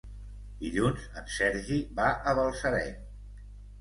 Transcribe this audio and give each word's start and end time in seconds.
Dilluns 0.61 1.03
en 1.21 1.29
Sergi 1.35 1.79
va 2.01 2.09
a 2.33 2.37
Balsareny. 2.41 2.97